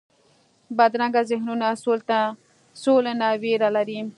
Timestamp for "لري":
3.75-3.99